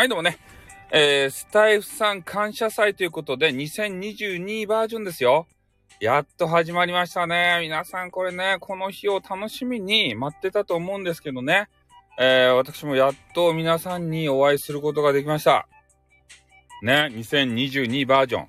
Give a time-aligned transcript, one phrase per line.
[0.00, 0.38] はい、どうもね。
[0.90, 5.46] えー、スタイフさん感謝祭ということで、2022バージョンですよ。
[6.00, 7.58] やっと始まりましたね。
[7.60, 11.68] 皆さんこれね、この日を楽しみに待ってたと思うんですけどね。
[12.18, 15.68] えー、私もやっと皆さんにお会いすることができました。
[16.82, 18.48] ね、2022バージョン。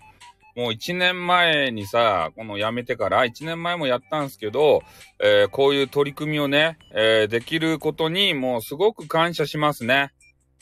[0.56, 4.84] もう1年前にさ、この辞めてから1年前もやったんですけど、
[5.22, 10.14] えー、こういう取り組みをね、えー、できることにもうすごく感謝しますね。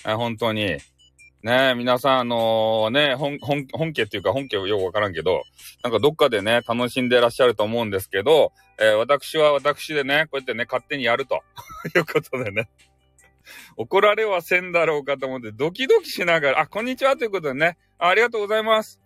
[0.05, 0.77] え、本当に。
[1.41, 5.43] ね皆さん、あのー、ね、本、本、本家っていうか本家はよくわからんけど、
[5.83, 11.41] なんかどっかでね、楽しんでらっしゃると思うんですけど、えー、私は私でね、こうやってね、勝手にやると
[11.95, 12.69] いうことでね。
[13.77, 18.99] 怒られはせんだろうかと思って、ドキドキしながら、あ、こんにちはということでね、ありがとうございます。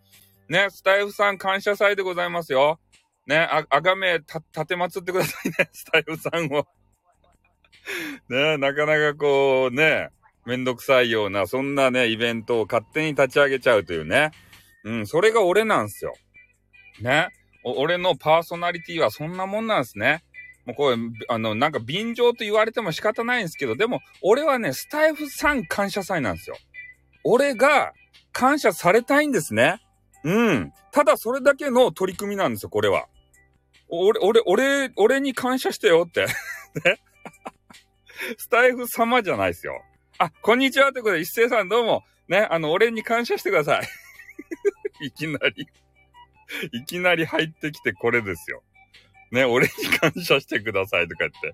[0.49, 2.79] ね、スタイフさん感謝祭でございますよ。
[3.27, 6.67] ね、あ、あがめ、た、立てまつってくださいね、スタイフさんを。
[8.29, 10.09] ね、なかなかこう、ね、
[10.45, 14.31] めんどくさいような、そんなね、イベントを勝手に立ち上げちゃうというね。
[14.83, 16.13] うん、それが俺なんすよ。
[17.01, 17.29] ね。
[17.63, 20.23] 俺のパーソナリティはそんなもんなんすね。
[20.65, 20.97] もうこれ、
[21.29, 26.57] あの、なんか便乗と言われても仕方ないんですけど、でも、俺はね、スタイフさん感謝祭なんですよ。
[27.23, 27.93] 俺が
[28.31, 29.81] 感謝されたいんですね。
[30.23, 30.73] うん。
[30.91, 33.07] ただそれだけの取り組みなんですよ、これは。
[33.89, 36.25] 俺、俺、俺、俺に感謝してよって。
[36.25, 36.31] ね。
[38.37, 39.81] スタイフ様じゃないですよ。
[40.19, 42.03] あ、こんにちはということで、一斉さんどうも。
[42.27, 43.87] ね、あの、俺に感謝してください。
[45.07, 45.67] いきなり
[46.71, 48.63] いきなり入ってきてこれですよ。
[49.31, 51.53] ね、俺に感謝してくださいとか言って。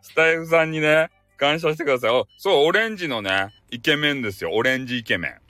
[0.00, 2.10] スタイフさんにね、感謝してください。
[2.10, 4.52] お、そう、オレンジのね、イケメンですよ。
[4.52, 5.40] オレンジイケメン。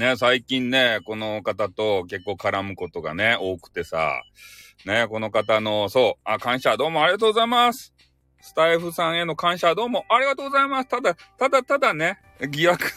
[0.00, 4.22] ね、最近ね、この方と結構絡むことがね、多くてさ、
[4.86, 7.92] ね、この方の、そう、あ、感謝、どうもありがとうございます。
[8.40, 10.88] スタイフさんへの感謝、どうもありがとうございます。
[10.88, 12.18] ただ、ただただね、
[12.50, 12.90] 疑惑。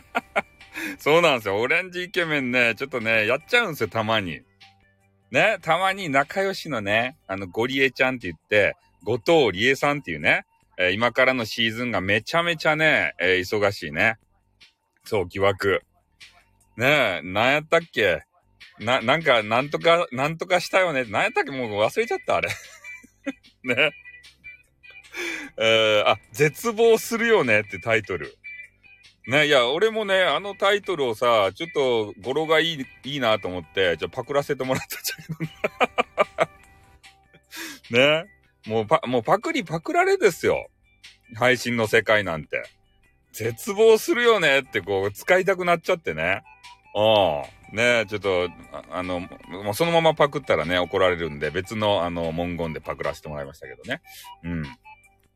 [0.98, 1.58] そうなんですよ。
[1.58, 4.42] オレンジイケメンね、ちょっとね、やっちゃうんですよ、たまに。
[5.30, 10.44] ね、たまに仲良しのね、あの、ゴリエちゃんって言って、後藤理恵さんっていうね、
[10.76, 14.16] えー、今からのシーズンがめちゃめちゃね、えー、忙しいね。
[15.04, 15.82] そう、疑惑。
[16.76, 18.22] ねえ、なんやったっけ？
[18.78, 21.04] な、なんか、なんとか、なんとかしたよね。
[21.04, 21.50] なんやったっけ？
[21.50, 22.48] もう忘れちゃった、あれ。
[23.64, 23.92] ね。
[25.58, 28.36] えー、あ、絶望するよねってタイトル。
[29.26, 35.00] ね、いや、俺もね、あのタイトルをさ、ちょっと語呂がいい、いいなと思って、じゃパクらせてもらったん
[35.38, 35.48] だ
[36.28, 36.38] け
[37.94, 38.24] ど ね。
[38.66, 40.68] もうパ、もうパクリパクられですよ。
[41.36, 42.62] 配信の世界なんて。
[43.32, 46.42] 絶望するよねってこう、使いたくなっちゃってね。
[46.94, 47.76] うん。
[47.76, 48.48] ねちょっと、
[48.90, 54.02] あの、もうそのままパクったらね、怒られるんで、別のあの、文言でパクらせてもらいましたけどね。
[54.42, 54.64] うん。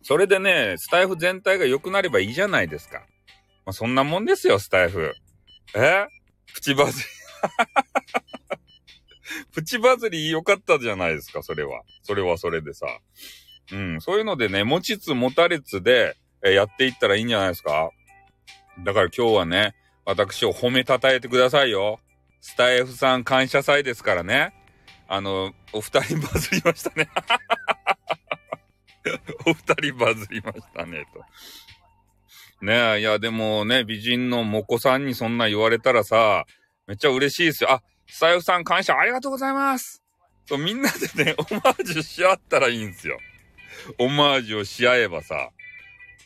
[0.05, 3.01] それでね、スタイフ全体が良くなればいいじゃないですか。
[3.65, 5.15] まあ、そんなもんですよ、スタイフ。
[5.75, 6.07] え？
[6.53, 7.05] プチバズり。
[9.53, 11.83] プチバズり良かったじゃないですか、それは。
[12.03, 12.87] それはそれでさ。
[13.73, 17.91] うん、そういうのでね、持ちつ持たれつで、やっていったらいいんじゃないですか？
[18.85, 21.99] だから今日はね、私を褒めたたえてくださいよ。
[22.43, 24.53] スタイフさん感謝祭ですからね。
[25.09, 27.09] あの、お二人バズりましたね。
[29.47, 31.25] お二人バズりましたね、と。
[32.65, 36.47] ねえ、いや、でもね、美人のモコさんにそんな言われたらさ、
[36.87, 37.73] めっちゃ嬉しいですよ。
[37.73, 40.03] あ、スタイフさん感謝ありがとうございます
[40.47, 43.19] そう、みんなでね、 オマージュし合ったらいいんですよ。
[43.99, 45.51] オマージュをし合えばさ。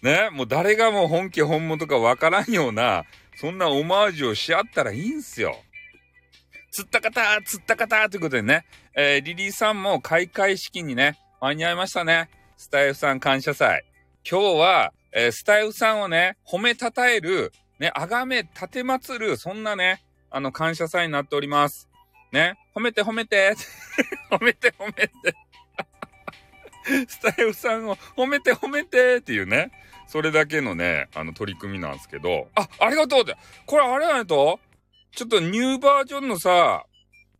[0.03, 3.05] ね、もう誰がもう本家本物かわからんような、
[3.37, 5.61] そんなオマージュをし合ったらいいんすよ。
[6.71, 12.29] 釣った方釣った方ということでね、えー、リリーさんも開会式にね、間に合いましたね。
[12.59, 13.85] スタイフさん感謝祭。
[14.29, 21.89] 今日は、えー、スタイフさんをね、褒めたたえる、ね、あがめ、立てまつる、そんなね、あの、感謝祭になっております。
[22.33, 23.55] ね、褒めて褒めて
[24.29, 25.13] 褒めて褒めて
[27.07, 29.71] スタイフさんを褒めて褒めてっていうね、
[30.09, 34.59] それだけのね、あの取り組みなんですけど、あ、ありがとうって、これあれやないと？
[35.13, 36.87] ちょっとニューバージョンのさ、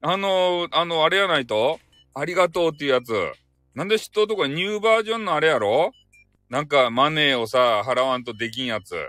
[0.01, 1.81] あの、あの、あれやないと？
[2.15, 3.33] ありがとうっていうやつ。
[3.79, 5.93] なんで知っとうとこニューバージョンのあれやろ？
[6.51, 9.09] なんかマネーをさ、払わんとできんやつ。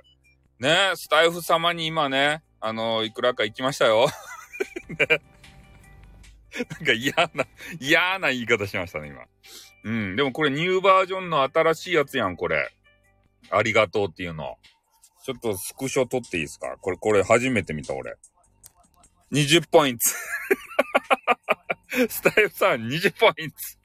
[0.60, 4.06] ね、スタイフ様に今ね、あの、いくらか行きましたよ。
[5.00, 5.22] ね。
[6.70, 7.48] なんか嫌な、
[7.80, 9.24] 嫌な言い方しましたね、今。
[9.86, 10.16] うん。
[10.16, 12.70] でもこれニューバージョンの新しいやつやん、これ。
[13.50, 14.60] ありがとうっていうの。
[15.26, 16.78] ちょっとスクショ撮っていいですか？
[16.80, 18.18] これ、これ初めて見た、俺。
[19.32, 20.06] 20ポイント。
[22.08, 23.79] スタイフさん20ポイント。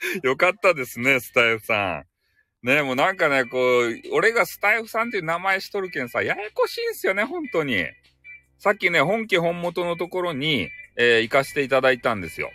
[0.22, 2.66] よかったですね、スタイフさん。
[2.66, 7.86] ねもうなんかね、こう、俺がスタイフさんっていう名前しとるけんさ、ややこしいんすよね、本当に。
[8.58, 12.50] さっきね、本家本元のところに、えー、行かせていただいたんですよ。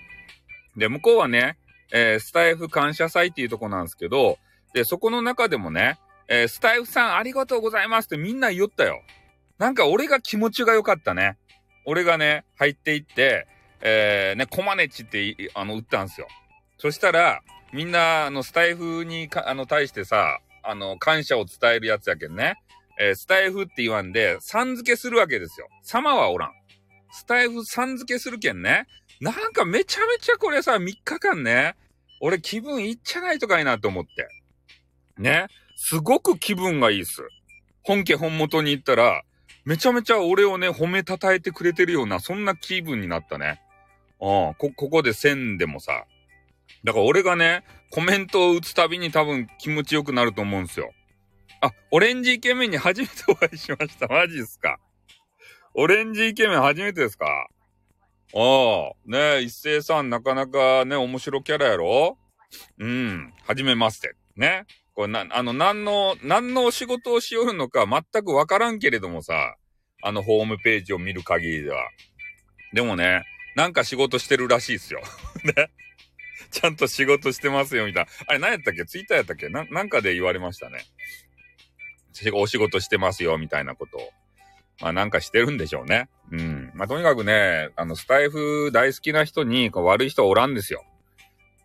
[0.76, 1.58] で、向こうはね、
[1.94, 4.38] えー、スタイフ感謝祭っていうとこなんですけど、
[4.74, 9.02] で、そこの中でもね、えー、スタイフさんありがとうございますってみんな言ったよ。
[9.58, 11.38] なんか俺が気持ちが良かったね。
[11.86, 13.48] 俺がね、入っていって、
[13.82, 16.28] えー、ね、コマネチって、あの、売ったんですよ。
[16.84, 17.42] そしたら、
[17.72, 22.56] みんな、あの、スタイフにか、あの、対してさ、あの、感謝を伝えるやつやけんね。
[23.00, 25.70] えー、スタイフって言わんで、さん付けするわけですよ。
[25.82, 26.52] 様はおらん。
[27.14, 28.86] スタイフさん付けするけんね。
[29.22, 31.78] なんかめちゃめちゃこれさ、3日間ね、
[32.20, 34.28] 俺気分いっちゃないとかいなと思って。
[35.18, 35.48] ね。
[35.78, 37.22] すごく気分がいいっす。
[37.84, 39.24] 本家本元に行ったら、
[39.64, 43.62] めちゃめちゃ俺をね、褒めたたえてくれてるような、そんな気分になったね。
[44.20, 46.04] うん、こ、ここで線でもさ。
[46.84, 50.92] だから俺がね、コメントを打つたびに多分気持ちよくなると思うんですよ。
[51.62, 54.08] あ、オレンジイケメンに初めてお会いしました。
[54.08, 54.80] マジっすか。
[55.76, 57.26] オレンジイケメン初めてですか
[58.36, 62.18] ああ、ねえ、一斉さんなかなかね、面白キャラやろ
[62.80, 64.16] うん、はじめまして。
[64.36, 64.66] ね。
[64.96, 69.56] これな、あの、何の、何のお仕事をしよるのか全くわからんけれどもさ、
[70.04, 71.88] あのホームページを見る限りでは。
[72.74, 73.24] でもね、
[73.56, 75.02] なんか仕事してるらしいっすよ。
[75.56, 75.72] ね。
[76.54, 78.12] ちゃんと仕事してますよ、みたいな。
[78.28, 78.86] あれ、何やったっけ？
[78.86, 79.50] ツイッターやったっけ？
[79.50, 80.86] な、なんかで言われましたね。
[82.34, 84.10] お仕事してますよ、みたいなことを。
[84.82, 86.10] まあなんかしてるんでしょうね。
[86.32, 86.72] うん。
[86.76, 90.86] まあとにかくね、あの、スタイフ大好きな人にこう悪い人おらんですよ。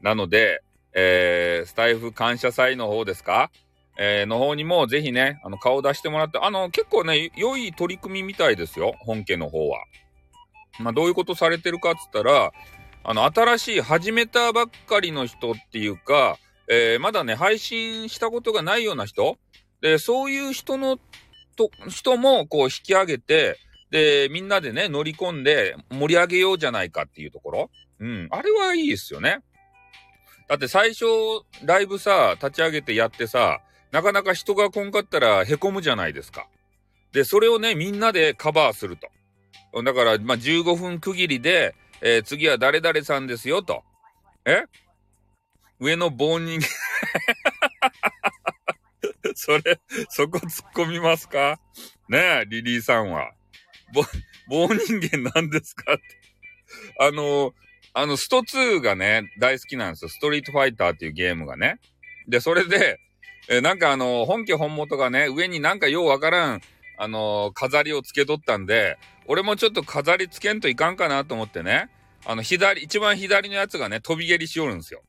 [0.01, 0.63] なので、
[0.95, 3.51] えー、スタイフ感謝祭の方ですか？
[3.99, 8.95] えー、の方にもぜひね、あの、顔出してもらって、あの、結構ね、良い取り組みみたいですよ。
[9.01, 9.85] 本家の方は。
[10.79, 12.53] まあどういうことされてるかっつったら、
[13.11, 16.37] あの、新しい始めたばっかりの人っていうか、
[16.69, 19.39] えー、まだね、配信したことがないような人
[19.81, 20.99] で、そういう人の、
[21.57, 23.57] と、人もこう引き上げて、
[23.91, 27.71] で、みんなでね、乗り込んで盛り上げようじゃないかっていうところ。
[27.99, 28.29] うん。
[28.31, 29.41] あれはいいですよね。
[30.47, 31.07] だって最初、
[31.65, 36.47] ライブさ、立ち上げてやってさ、なかなか人が来んかったら凹むじゃないですか。
[37.13, 39.09] で、それをね、みんなでカバーすると。
[39.83, 43.83] だから、まあ、15分区切りで、えー、次は誰々さんですよ、と。
[44.45, 44.65] え？
[45.81, 46.67] 上の棒人間
[49.35, 51.61] それ、そこ突っ込みますか？
[52.09, 53.33] ねえ、リリーさんは。
[53.93, 54.03] 棒、
[54.49, 55.95] 棒人間なんですか？
[55.95, 56.03] って。
[57.01, 57.55] あの、
[57.95, 60.09] あの、スト2がね、大好きなんですよ。
[60.09, 61.79] ストリートファイターっていうゲームがね。
[62.29, 63.01] で、それで、
[63.49, 66.61] えなんかあの、本家本元がね、上になんかようわからん、
[66.99, 71.91] あの飾りをつけとったんで、俺もちょっと飾りつけんといかんかなと思ってね。
[72.27, 75.03] あの、左、一番左のやつがね、飛び蹴りしよるんですよ。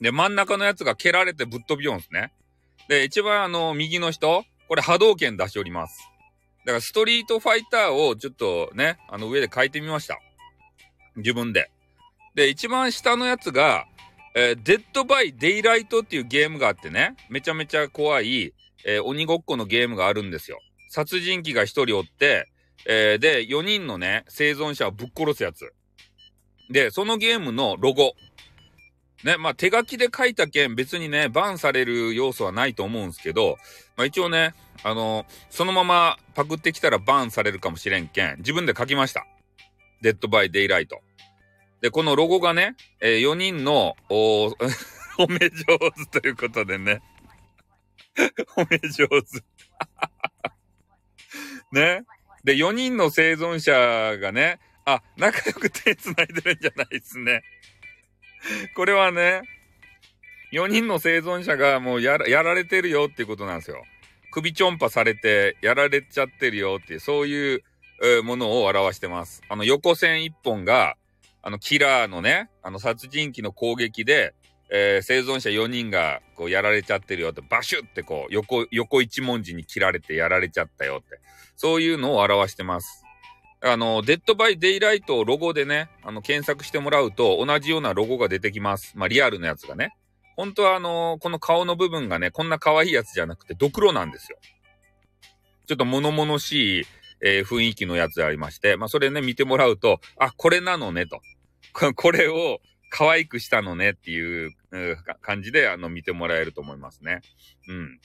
[0.00, 2.32] で、真ん中のやつが蹴られてぶっ飛びよんすね。
[2.88, 6.10] で、一番あの、右の人、これ波動拳出しております。
[6.64, 10.18] だからストリートファイターをちょっとね、あの上で書いてみました。
[11.16, 11.70] 自分で。
[12.34, 13.86] で、一番下のやつが、
[14.34, 18.52] えー、デッドバイデイライトっていうゲームがあってね、めちゃめちゃ怖い、
[18.84, 20.58] えー、鬼ごっこのゲームがあるんですよ。
[20.94, 22.48] 殺人鬼が一人おって、
[22.86, 25.74] えー、で、4人のね、生存者をぶっ殺すやつ。
[26.70, 28.14] で、そのゲームのロゴ。
[29.24, 33.56] ね、まあ手書きで書いたけん別にね、バンされる要素はないと思うんですけど、
[33.96, 34.54] まあ一応ね、
[34.84, 39.26] あの、そのままパクってきたらバンされるかもしれんけん、自分で書きました。
[40.00, 41.00] デッドバイデイライト。
[41.80, 44.50] で、このロゴがね、えー、4人の、お
[45.18, 45.76] 褒 め上
[46.12, 47.02] 手ということでね。
[48.54, 49.42] 褒め上手
[51.74, 52.04] ね。
[52.44, 57.42] で、4人の生存者がね、あ、仲良く手繋いでるんじゃないですね。
[58.76, 59.42] これはね、
[60.52, 63.82] 4人の生存者がもうやらやられてるよっていうことなんですよ。
[64.30, 67.62] 首ちょんぱされてやられちゃってるよっていう、そういう、
[68.02, 69.42] えー、ものを表してます。
[69.48, 70.96] あの横線1本が、
[71.42, 74.34] あのキラーのね、あの殺人鬼の攻撃で、
[74.70, 81.20] えー、生存者4人がこうやられちゃってるよって、バシュってこう横、横一文字に切られてやられちゃったよって。
[81.56, 83.04] そういうのを表してます。
[83.66, 88.92] あの、 Dead by Daylight をロゴでね、あの、検索してもらうと同じようなロゴが出てきます。
[88.96, 89.96] まあ、リアルなやつがね。
[90.36, 94.38] 本当はあの、この顔の部分がね、こんな可愛いやつじゃなくて、ドクロなんですよ。
[95.66, 96.86] ちょっと物々しい、
[97.22, 101.22] えー、雰囲気のやつありまして、まあ、それね、見てもらうと、あ、これなのね、と。
[101.94, 107.22] これを可愛くしたのねっていう、う感じで、あの、見てもらえると思いますね。
[107.68, 108.00] うん。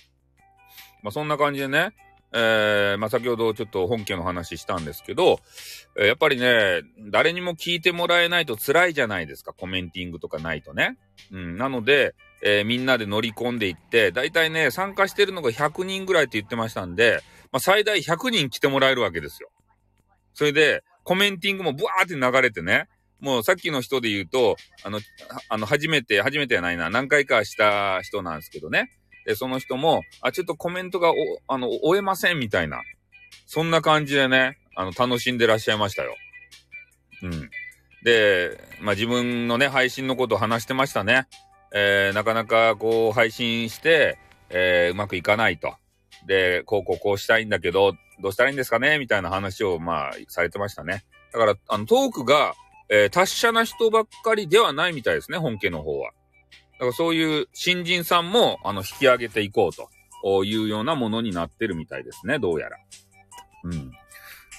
[1.03, 1.91] まあ、そんな感じでね、
[2.31, 5.39] えー、まあ、先ほどちょっと本家の話したんですけど、
[5.95, 10.97] やっぱりね、誰にも聞いてもらえないと辛いじゃないですか、コメンティングとかないとね。
[11.31, 17.21] うん、なので、えー、みんなで乗り込んでいって、だいたいね、参加してるのが100人ぐらいって言ってましたんで、
[17.51, 19.49] まあ、最大100人来てもらえるわけですよ。
[20.33, 22.87] それで、コメンティングもブワーって流れてね、
[23.19, 25.01] もうさっきの人で言うと、あの、
[25.49, 28.91] あの、初めて、初めてやないな、何回かした人なんですけどね。
[29.29, 31.15] で、その人も、あ、ちょっとコメントがお、
[31.47, 32.81] あの、終えませんみたいな。
[33.45, 36.15] そんな感じでね、あの、楽しんでらっしゃいましたよ。
[37.21, 37.51] うん。
[38.03, 41.27] で、まあ、自分のね、配信のことを話してましたね。
[41.75, 44.17] えー、なかなかこう、配信して、
[44.49, 45.75] えー、うまくいかないと。
[46.25, 47.93] で、こうこうこうしたいんだけど、
[48.23, 51.05] どうしたらいいんですかねみたいな話を、まあ、されてましたね。
[51.33, 52.55] だから、あの、トークが、
[52.89, 56.13] えー、達者な人ばっかりではないみたいですね、本家の方は。
[56.79, 59.71] だからそういう新人さんも、あの、引き上げていこう
[60.23, 62.77] というようなものになってるみたいですね、どうやら。
[63.65, 63.91] うん。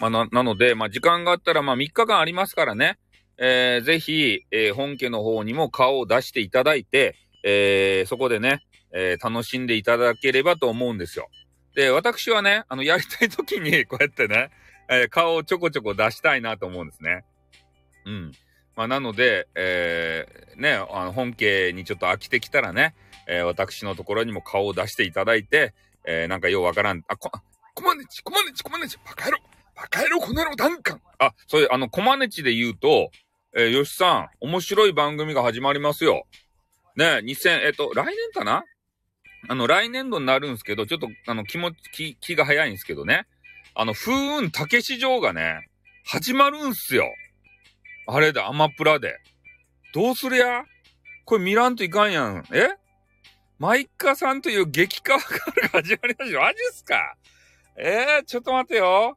[0.00, 2.98] まあ、な、なので、まあ、時間があったら、まあ、3日間ありますからね、
[3.38, 8.62] えー、ぜひ、えー、本家の方にも顔を出していただいて、えー、そこでね、
[8.92, 11.28] えー、楽しんでいただければと思うんですよ。
[11.74, 14.50] で、私はね、あの、やりたい時に、こうやってね、
[14.90, 17.24] えー、顔をちょこちょこ出したいなと思うんですね。
[18.04, 18.32] うん。
[18.76, 22.94] まあ、なので、えー、ね、あの本家にちょっと飽きてきたらね、
[23.26, 25.74] えー、私のところにも顔を出していただいて、
[26.04, 27.30] えー、なんかようわからん、あ、こ、
[27.74, 29.38] コマネチ、コマネチ、コマネチ、バカ野郎、
[29.76, 31.00] バカ野郎、この野郎、ダンカン。
[31.18, 33.10] あ、そういう、あの、コマネチで言うと、
[33.54, 36.26] えー、よしさん、面白い番組が始まりますよ。
[36.96, 38.64] ね、2000、えっ、と、来年かな？
[39.48, 43.26] あの、来年度になるんですけど、ちょっと、あの、気持ち、気、気が早いんですけどね。
[43.74, 45.68] あの、風雲竹市場がね、
[46.04, 47.06] 始まるんすよ。
[48.12, 49.20] あれだ、アマプラで。
[49.94, 50.64] どうすりゃ？
[51.24, 52.44] これ見らんといかんやん。
[52.52, 52.70] え？
[53.60, 55.20] マイカさんという激化が
[55.72, 56.40] 始まりました。
[56.40, 57.14] マジっすか？
[57.76, 59.16] えー、ちょっと待ってよ。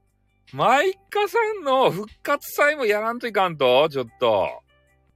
[0.53, 4.61] マイカさんの復活祭もやらんといかんとちょっと。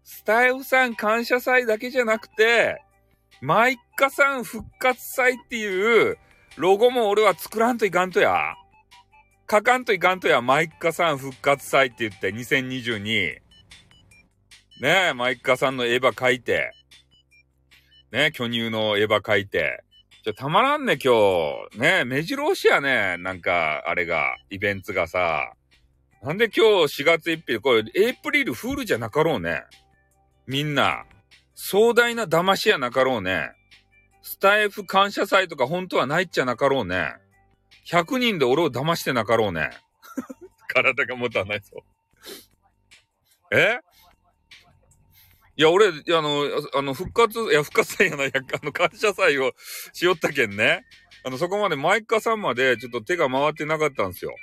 [0.03, 2.81] スタイフさん感謝祭だけじゃなくて、
[3.41, 6.17] マイカさん復活祭っていう
[6.55, 8.55] ロゴも俺は作らんといかんとや。
[9.51, 13.37] 書かんといかんとや、マイカさん復活祭って言って2022。
[14.79, 16.71] ねえ、マイカさんの絵馬描いて、
[18.11, 19.83] ねえ巨乳の絵馬描いて、
[20.23, 21.13] ちょ、たまらんね、今
[21.71, 21.79] 日。
[21.79, 23.17] ねえ目白押しやね。
[23.17, 25.53] なんか、あれが、イベントがさ。
[26.21, 29.63] なんで今日4月1日、これ、エイプリルフールじゃなかろうね。
[30.45, 31.05] みんな。
[31.55, 33.51] 壮大な騙しやなかろうね。
[34.21, 37.15] スタイフ感謝祭とか本当はないっちゃなかろうね。
[37.89, 39.71] 100人で俺を騙してなかろうね。
[40.67, 41.83] 体が持たないぞ。
[43.51, 43.79] え？
[45.57, 46.43] いや、俺、あの、
[46.75, 49.53] あの、復活、いや、復活祭やない、やあの、感謝祭を
[49.91, 50.85] しよったけんね。
[51.25, 54.35] あの、そこまでマイカさんまでちょっと手が回ってなかったんですよ。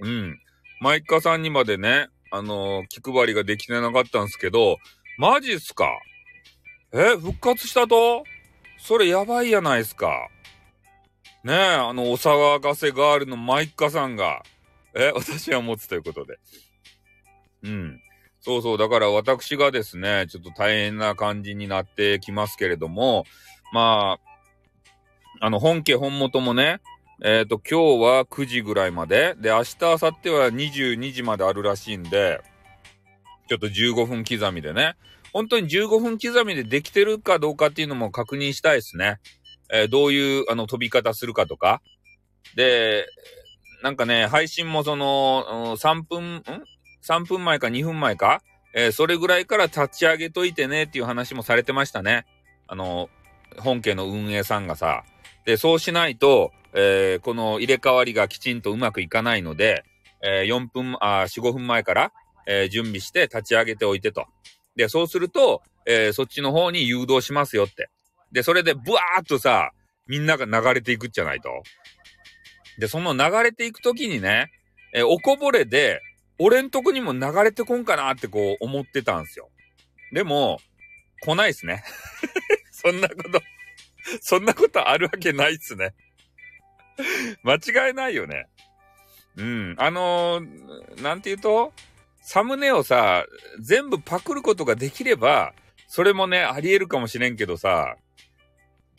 [0.00, 0.40] うん。
[0.80, 4.78] マイカさんにまでね、あの、気配りができてなかったんですけど、
[5.18, 5.88] マジっすか？
[6.92, 8.24] え復活したと？
[8.78, 10.28] それやばいやないっすか。
[11.44, 14.42] ねえ、あの、お騒がせガールのマイカさんが、
[14.94, 16.38] え、私は持つということで。
[17.62, 18.00] うん。
[18.46, 23.24] そうそう、だから私がですね、ちょっと大変な感じになってきますけれども、
[23.72, 24.20] ま
[25.40, 26.80] あ、あの、本家本元もね、
[27.24, 32.40] えっ、ー、と、今日は9時ぐらいまで、で、明日、明後日は22時まであるらしいんで、
[33.48, 34.94] ちょっと15分刻みでね、
[35.32, 39.18] 本当に15分刻みでできてるかどうかっていうのも確認したいですね。
[39.72, 41.82] えー、どういう、あの、飛び方するかとか。
[42.54, 43.08] で、
[43.82, 46.42] なんかね、配信もその、3分、ん？
[47.08, 48.42] 3分前か2分前か、
[48.74, 52.26] えー、それぐらいから立ち上げといてねっていう話もされてましたね。
[52.66, 53.08] あの、
[53.58, 55.04] 本家の運営さんがさ。
[55.44, 59.84] で、そうしないと、えー、この入れ替わりがきちんとうまくいかないので、
[60.22, 62.12] えー、4分、あ、4、5分前から、
[62.46, 64.26] えー、準備して立ち上げておいてと。
[64.74, 67.88] で、そうすると、えー、そっちの方に誘導しますよって。
[68.32, 69.70] で、それでブワーっとさ、
[70.06, 71.48] みんなが流れていくじゃないと。
[72.78, 74.50] で、その流れていくときにね、
[74.92, 76.00] えー、おこぼれで、
[76.38, 79.50] 俺んとこにも流れてこんかなってこう思ってたんすよ。
[80.12, 80.58] でも、
[81.22, 81.82] 来ないっすね。
[82.70, 83.40] そんなこと、
[84.20, 85.94] そんなことあるわけないっすね。
[87.42, 87.54] 間
[87.88, 88.48] 違いないよね。
[89.36, 89.74] うん。
[89.78, 91.72] あのー、なんて言うと、
[92.22, 93.24] サムネをさ、
[93.60, 95.54] 全部パクることができれば、
[95.88, 97.96] それもね、あり得るかもしれんけどさ、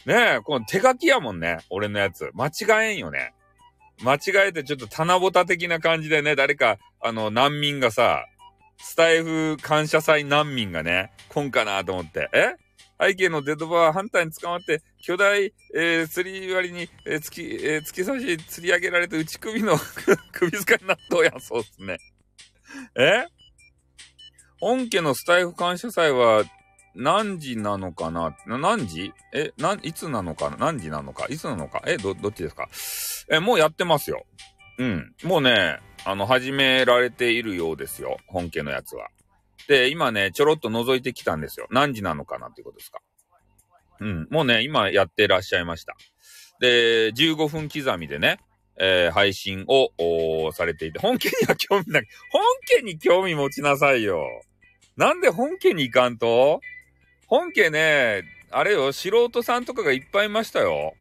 [0.06, 2.32] ねえ、この手書きやもんね、俺のやつ。
[2.34, 3.34] 間違えんよね。
[4.04, 8.26] 間違えてちょっと棚ぼた的な感じでね、誰か、あの、難民がさ、
[8.78, 12.30] スタイフ感謝祭難民がね、来んかなと思って。
[12.34, 12.56] え？
[13.00, 19.78] 背景のデッドバー反対に捕まって、巨大、えー、釣り割りに、えー、突き、えー、突き刺し、釣り上げられて内首の
[20.34, 21.98] 首塚になっとうやん、そうっすね。
[22.96, 23.26] え？
[24.60, 26.44] 本家のスタイフ感謝祭は
[26.96, 28.36] 何時なのかな？
[28.48, 29.14] 何時？
[29.34, 30.58] え、な、いつなのかな？
[30.58, 31.28] 何時なのか？
[31.30, 31.84] いつなのか？
[31.86, 32.68] え、ど、どっちですか？
[33.30, 34.26] え、もうやってますよ。
[34.78, 35.14] うん。
[35.24, 38.18] もうね、あの、始められているようですよ。
[38.28, 39.10] 本家のやつは。
[39.68, 41.68] で、今ね、ちょろっと覗いてきたんですよ。
[41.70, 43.02] 何時なのかなっていうことですか。
[44.00, 44.28] うん。
[44.30, 45.96] もうね、今やってらっしゃいました。
[46.60, 48.40] で、15分刻みでね、
[48.80, 52.08] えー、配信をされていて、本家には興味ない。
[52.32, 52.44] 本
[52.78, 54.26] 家に興味持ちなさいよ。
[54.96, 56.62] なんで本家に行かんと？
[57.28, 60.94] 本家ね、あれよ、素人さんとかがいっぱいいましたよ。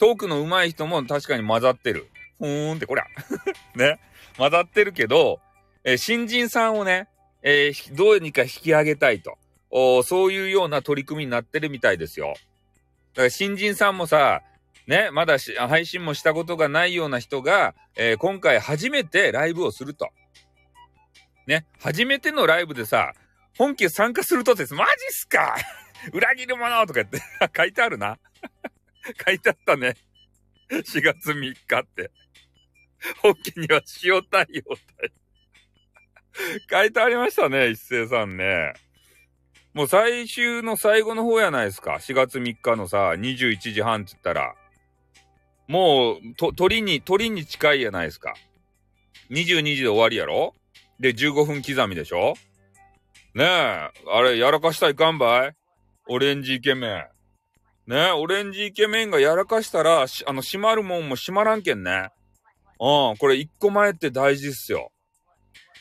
[0.00, 2.10] トークの上手い人も確かに混ざってる。
[2.38, 3.04] ふーんって、こりゃ。
[3.76, 4.00] ね。
[4.38, 5.40] 混ざってるけど、
[5.84, 7.06] えー、新人さんをね、
[7.42, 9.36] えー、どうにか引き上げたいと。
[9.70, 12.34] おそういうような取り組みになってるみたいですよ。
[13.12, 14.42] だから新人さんもさ、
[14.86, 15.36] ね、まだ
[15.68, 20.08] 配信もしたことがないような人が、えー、今回初めてライブをすると。
[21.46, 23.12] ね、初めてのライブでさ、
[23.58, 24.74] 本家参加するとです。
[24.74, 25.56] マジっすか
[26.12, 27.20] 裏切る者とか言って
[27.54, 28.18] 書いてあるな
[29.26, 29.94] 書いてあったね。
[30.70, 32.10] 4月3日って。
[33.22, 35.12] 本家には塩対応対。
[36.70, 38.74] 書いてありましたね、一斉さんね。
[39.72, 41.94] もう最終の最後の方やないですか。
[41.94, 44.54] 4月3日のさ、21時半って言ったら。
[45.68, 48.34] もう、と、鳥に、鳥に近いやないですか。
[49.30, 50.54] 22時で終わりやろ
[50.98, 52.34] で、15分刻みでしょ
[53.34, 55.52] ねえ、あれ、やらかしたいかんばい？
[56.08, 57.19] オレンジイケメン。
[57.86, 62.10] ね、オレンジイケメンがやらかしたら、あの、閉まるもんも閉まらんけんね。
[62.78, 64.90] うん、これ一個前って大事っすよ。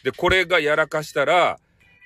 [0.03, 1.59] で、これがやらかしたら、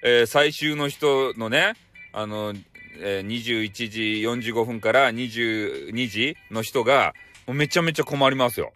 [0.04, 1.74] えー、最終の人のね、
[2.12, 2.54] あの、
[3.00, 7.14] えー、21時45分から22時の人が、
[7.48, 8.72] もうめちゃめちゃ困りますよ。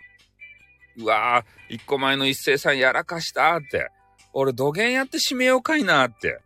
[0.97, 3.89] うわぁ、一個前の一斉さんやらかしたーって。
[4.33, 6.39] 俺土下やって締めようかいなーって。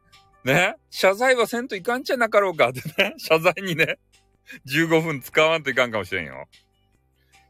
[0.44, 3.14] ね謝罪はせんといかんちゃなかろうかってね。
[3.18, 4.00] 謝罪にね、
[4.68, 6.48] 15分使わんといかんかもしれんよ。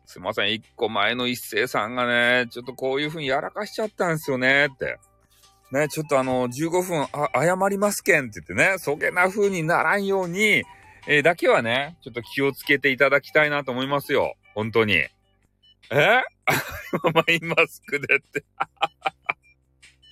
[0.05, 4.99] すいません、一個前の一斉さんがね、ちょっとこういう風にやらかしちゃったんですよねって。
[5.71, 10.63] ね、ちょっとあの、15分、あ、謝りますけんって言ってね、そげな風にならんように、
[11.07, 14.35] えー、だけはね、ちょっと気をつけていただきたいなと思いますよ。
[14.53, 14.95] 本当に。
[14.95, 15.11] え？
[17.13, 18.43] マイマスクでって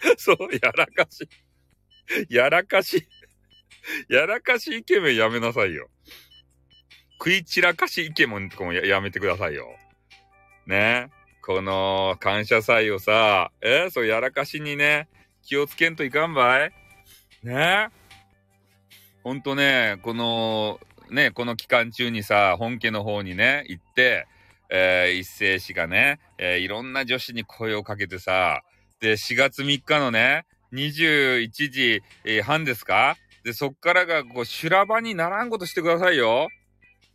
[0.18, 1.28] そう、やらかし。
[2.30, 3.06] やらかし。
[4.08, 5.90] やらかしイケメンやめなさいよ。
[7.20, 9.68] 食い散らかしイケメンとかもやめてくださいよ。
[10.66, 11.10] ね。
[11.42, 15.10] この感謝祭をさ、えそうやらかしにね、
[15.44, 16.72] 気をつけんといかんばい
[17.44, 17.90] ね
[19.24, 20.80] ほんとね、この、
[21.10, 24.28] ね、この期間中にさ、本家の方にね、行って、
[24.70, 28.62] えー、一斉氏がね、えー、いろんな女子に声をかけてさ、
[29.02, 32.04] で、4月3日のね、21時
[32.44, 33.18] 半ですか？
[33.44, 36.50] で、そっからが、こう、修羅場にならんことしてくださいよ。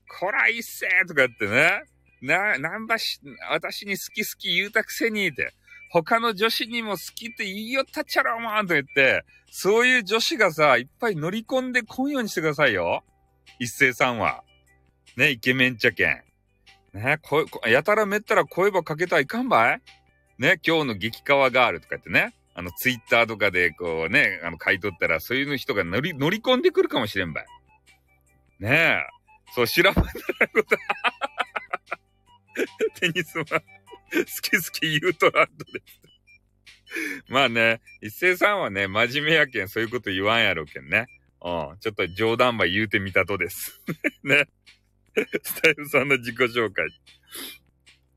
[0.08, 1.82] こら、一斉とか言ってね。
[2.22, 5.52] な、なんばし、私に好き好き言うたくせにって。
[5.90, 13.04] 他の女子にも好きって言いよったっちゃろ、まんと言って、そういう女子がさ、いっぱい乗り込んでこんようにしてくださいよ。
[13.60, 14.42] 一斉さんは。
[15.16, 16.24] ね、イケメン茶券。
[16.92, 19.82] ね、こ、やたらめったら声ばかけたらいかんばい
[20.38, 22.34] ね、今日の激川ガールとか言ってね。
[22.54, 27.46] あの、ツイッターとかでこうね、あの、買い取ったら、そういう人が乗り、乗り込んでくるかもしれんばい。
[28.58, 29.13] ねえ。
[29.54, 30.04] そう、知らんばい
[30.52, 30.76] こと。
[33.00, 33.54] テニスは好
[34.42, 36.04] き好き言うとランドです。
[37.28, 41.06] まあね、一斉さんはね、真面目やけん、そういうこと言わんやろうけんね。
[41.42, 43.80] うん、ちょっと冗談ば言うてみたとです。
[44.24, 44.48] ね。
[45.42, 46.88] スタイルさんの自己紹介。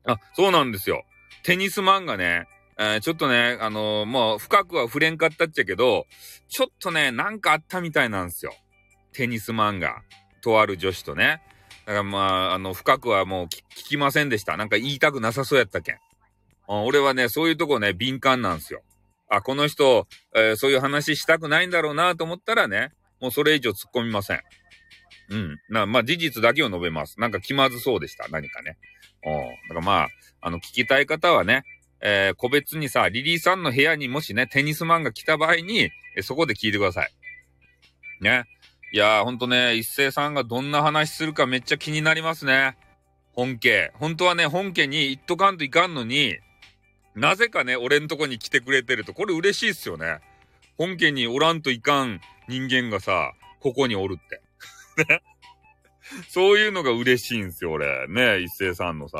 [0.04, 1.04] あ、そうなんですよ。
[1.44, 2.48] テニス漫画ね、
[2.78, 6.06] えー、ちょっとね、あのー、もう深くは触れんかったっちゃけど、
[6.48, 8.54] ちょっとね、なんかあったみたいなんですよ。
[9.12, 10.02] テニス漫画。
[10.48, 11.42] とある女子とね。
[11.84, 14.56] だからまあ、あの、深くはもう聞きませんでした。
[14.56, 15.98] なんか言いたくなさそうやったけん。
[16.66, 18.82] 俺はね、そういうとこね、敏感なんですよ。
[19.28, 24.40] あ、この人、えー、そういう話したくないんだろうなと思ったらね、もうそれ以上突っ込みません。
[25.30, 25.58] うん。
[25.68, 27.20] な、まあ、事実だけを述べます。
[27.20, 28.26] なんか気まずそうでした。
[28.28, 28.78] 何かね。
[29.24, 29.32] うん。
[29.34, 30.08] だからまあ、
[30.40, 31.64] あの、聞きたい方はね、
[32.00, 37.12] えー、個別にさ、リリーさんの部屋にもしね、テニスマンが来た場合に、えそこで聞いてください。
[38.20, 38.44] ね。
[38.90, 42.76] いやー、ほんとね、一斉さんがどんな話するかめっちゃ気になりますね。
[43.32, 43.92] 本家。
[43.94, 46.38] 本当はね、本家に行っとかんといかんのに、
[47.14, 50.20] なぜかね、俺んとこに来てくれてると、これ嬉しいっすよね。
[50.78, 54.28] 本家におらんといかん人間がさ、ここにおるっ
[54.96, 55.04] て。
[55.12, 55.22] ね。
[56.28, 58.06] そういうのが嬉しいんすよ、俺。
[58.08, 59.18] ね、一斉さんのさ。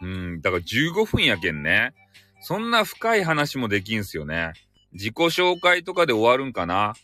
[0.00, 1.92] うん、だから15分やけんね。
[2.40, 4.54] そんな深い話もできんすよね。
[4.92, 6.94] 自己紹介とかで終わるんかな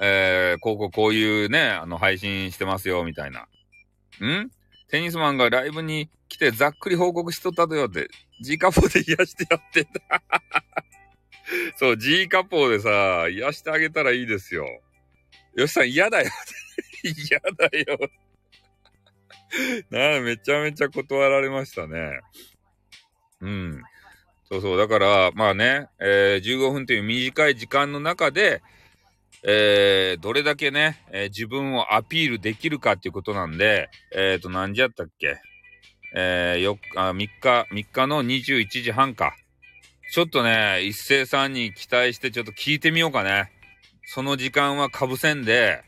[0.00, 3.48] えー、こうこうこういうね、あの、配信してますよ、みたいな。
[4.24, 4.50] ん？
[4.88, 8.08] テニスマンがライブに来てざっくり報告しとったとよって、
[8.42, 10.22] G カポで癒してやってた。
[11.76, 14.66] そう、G カポでさ、癒してあげたらいいですよ。
[15.54, 16.30] よしさん嫌だよ。
[17.02, 18.10] 嫌だよ。
[19.90, 22.20] なあ、めちゃめちゃ断られましたね。
[23.40, 23.82] うん。
[24.44, 24.78] そうそう。
[24.78, 28.62] だから、まあね、えー、15分という短い時間の中で、
[29.44, 35.40] えー、どれだけね、えー、自分をアピールできるかっていうことなんで、えっ、ー、と、何時やったっけ？
[36.14, 39.36] えー、4日、3日、3日の21時半か。
[40.10, 43.52] ちょっとね、一斉さんに期待してちょっと聞いてみようかね。
[44.06, 45.82] その時間はかぶせんで、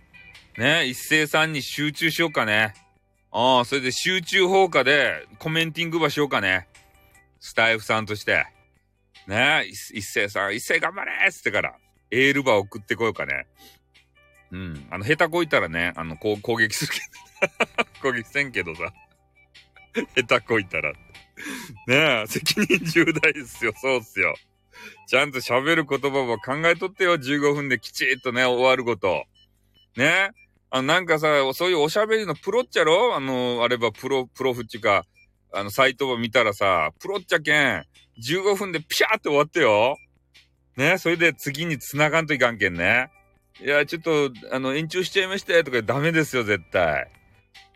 [0.58, 2.74] ね、一斉さんに集中しようかね。
[3.32, 6.68] ああ、それで集中放火でコメンティングばしようかね。
[7.38, 8.44] スタイフさんとして。
[9.26, 11.74] ね一斉さん、一斉頑張れっつってから、
[12.10, 13.46] エールバ送ってこようかね。
[14.52, 14.86] うん。
[14.90, 17.00] あの、下手こいたらね、あの、こう、攻撃するけ
[17.80, 17.84] ど。
[18.02, 18.92] 攻撃せんけどさ。
[20.16, 20.92] 下手こいたら。
[20.92, 20.98] ね
[21.88, 23.72] え、責任重大ですよ。
[23.80, 24.34] そうっすよ。
[25.06, 27.16] ちゃんと喋る言葉は考えとってよ。
[27.16, 29.24] 15分できちっとね、終わること。
[29.96, 30.30] ね
[30.70, 33.14] あの、なんかさ、そういうおしゃべりのプロっちゃろ？
[33.16, 35.04] あの、あればプロ、プロフっちか、
[35.52, 37.84] あの、サイトを見たらさ、プロっちゃけん、
[38.24, 39.96] 15分でピシャーって終わってよ。
[40.76, 43.10] ね、それで次に繋がんといかんけんね。
[43.60, 47.10] いや、ちょっと、あの、延長しちゃいましたよとかダメですよ、絶対。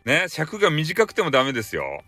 [0.05, 2.03] ね、尺が短くてもダメですよ。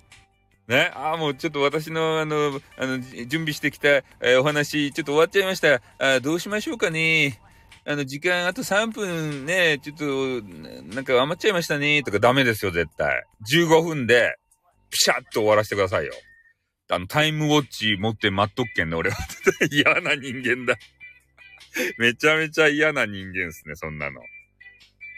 [0.67, 5.81] ね、ああ、もうちょっと私の、あの、あの、準備してきた、えー、お話、ちょっと終わっちゃいました。
[5.99, 7.39] あどうしましょうかね。
[7.85, 10.05] あの、時間あと3分ね、ちょっと、
[10.93, 13.23] なんか余っちゃいましたね、とかダメですよ、絶対。
[13.49, 14.37] 15分で、
[14.89, 16.13] ピシャッと終わらせてくださいよ。
[16.89, 19.17] あの、タイムウォッチ持って待っとっけんね、俺は。
[19.71, 20.77] 嫌な人間だ。
[21.97, 24.21] めちゃめちゃ嫌な人間っすね、そんなの。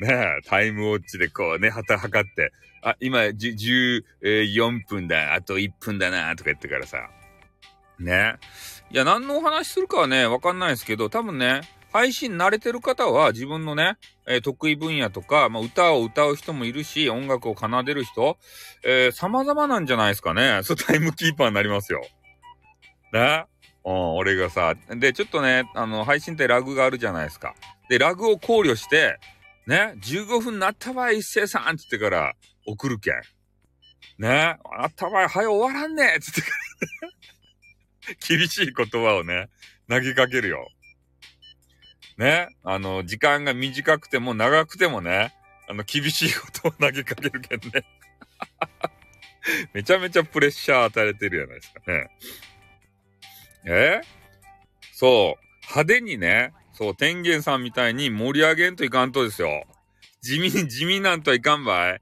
[0.01, 2.51] ねえ、タイムウォッチでこうね、旗測って、
[2.81, 7.09] あ、今、14分だ、あと1分だな、とか言ってからさ。
[7.99, 8.35] ね。
[8.91, 13.97] いや、何のお話するかはね、わかんないですけど、多分ね、配信慣れてる方は自分のね、
[14.27, 18.37] えー、得意分野とか、まあ、歌を歌う人もいるし、音楽を奏でる人、
[18.83, 20.61] えー、様々なんじゃないですかね。
[20.63, 22.05] そう、タイムキーパーになりますよ。
[23.13, 23.45] ね？
[23.85, 27.55] うん、俺がさ、で、ちょっとね、あの、配信ってラグがあるじゃないですか。
[27.89, 29.19] で、ラグを考慮して、
[29.65, 32.33] ね、15分なったばい、一斉さんって言ってから
[32.65, 33.13] 送るけん。
[34.19, 39.49] ね、なったばい、早終わらんねっつってから 厳しい言葉をね、
[39.87, 40.69] 投げかけるよ。
[42.19, 45.33] ね、あの、時間が短くても長くてもね、
[45.69, 47.85] あの、厳しいことを投げかけるけんね。
[49.73, 52.09] めちゃめちゃプレッシャー与えてるじゃないですかね。
[53.65, 54.01] え？
[54.91, 55.61] そう。
[55.61, 59.63] 派手にね、そう、天元さんみたいに盛り上げんといかんとですよ。
[60.21, 62.01] 地味地味なんといかんばい。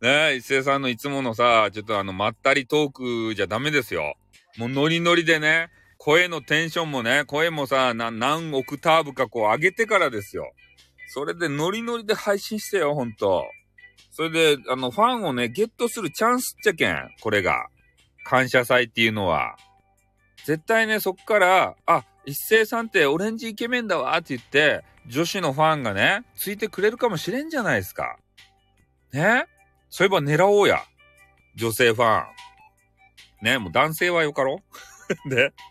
[0.00, 4.16] ね、一斉さんのいつものさ、ちょっとあの、まったりトークじゃダメですよ。
[4.56, 5.70] もうノリノリでね、
[6.02, 10.50] 声のテンションもね、声もさ、何オクターブかこう上げてからですよ。
[11.08, 13.44] それでノリノリで配信してよ、ほんと。
[14.10, 17.10] それで、あの、ファンをね、ゲットするチャンスっちゃけん。
[17.20, 17.66] これが。
[18.24, 19.56] 感謝祭っていうのは。
[20.46, 28.16] 絶対ね、そっから、あ、一斉さんってオレンジイケメンだわって言って、女子のファンがね、ついてくれるかもしれんじゃないですか。
[29.12, 29.44] ね？
[29.90, 30.82] そういえば狙おうや。
[31.56, 32.24] 女性ファン。
[33.42, 33.58] ね？
[33.58, 34.62] もう男性はよかろ？
[35.28, 35.52] で、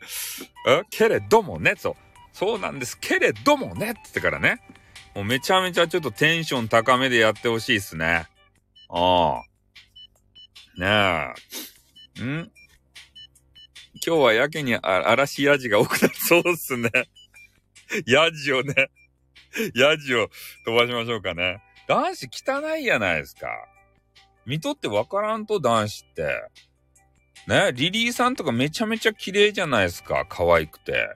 [0.90, 1.96] けれどもね、そう。
[2.32, 2.98] そうなんです。
[2.98, 4.60] けれどもねって言ってからね。
[5.14, 8.26] もうめちゃめちゃちょっとテンション高めでやってほしいっすね。
[8.88, 9.42] ああ。
[10.78, 11.34] ね
[12.20, 12.22] え。
[12.22, 12.50] ん？
[14.06, 16.90] 今日はやけに嵐やじが多くなそうっすね。
[18.06, 18.90] やじをね。
[19.74, 20.28] やじを
[20.64, 21.60] 飛ばしましょうかね。
[21.88, 23.48] 男子汚いやないですか。
[24.46, 26.44] 見とってわからんと男子って。
[27.48, 30.26] ね、リリーさんとかめちゃめちゃ綺麗じゃないですか。
[30.28, 31.08] 可愛くて。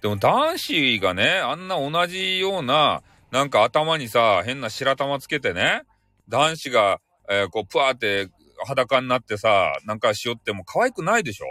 [0.00, 5.82] でも男子がね、あんな同じような、なんか頭にさ、変な白玉つけてね、
[6.28, 8.28] 男子が、えー、こう、ぷわーって
[8.66, 11.46] 裸になってさ、なんかしよっても可愛くないでしょ？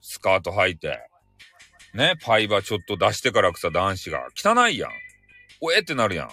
[0.00, 0.98] スカート履いて。
[1.94, 4.28] ね、パイバちょっと出してからさ、男子が。
[4.34, 4.90] 汚いやん。
[5.60, 6.30] おえってなるやん。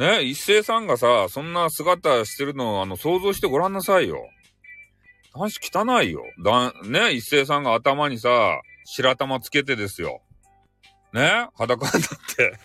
[0.00, 4.28] ね、一斉さんがさ、そんな姿してるの、あの、想像してごらんなさいよ。
[5.36, 6.24] 男子汚いよ。
[6.42, 10.22] だ、ね、一斉さんが頭にさ、白玉つけてですよ。
[11.12, 12.58] ね裸になって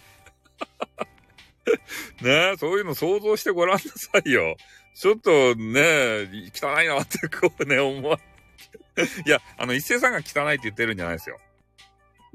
[2.51, 4.55] ねそういうの想像してごらんなさいよ。
[4.95, 8.19] ちょっとね、汚いなってこうね、思わ、
[9.25, 11.39] いや、あの、一斉さんが汚いって言ってるんじゃないですよ。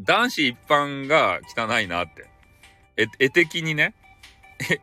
[0.00, 2.26] 男子一般が汚いなって。
[2.96, 3.94] え、絵的にね。